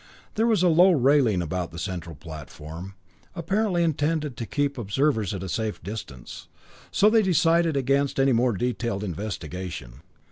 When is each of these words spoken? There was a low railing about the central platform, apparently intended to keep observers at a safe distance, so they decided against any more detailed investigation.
There 0.33 0.47
was 0.47 0.63
a 0.63 0.67
low 0.67 0.89
railing 0.93 1.43
about 1.43 1.69
the 1.71 1.77
central 1.77 2.15
platform, 2.15 2.95
apparently 3.35 3.83
intended 3.83 4.35
to 4.35 4.47
keep 4.47 4.79
observers 4.79 5.31
at 5.31 5.43
a 5.43 5.47
safe 5.47 5.83
distance, 5.83 6.47
so 6.89 7.07
they 7.07 7.21
decided 7.21 7.77
against 7.77 8.19
any 8.19 8.33
more 8.33 8.53
detailed 8.53 9.03
investigation. 9.03 10.01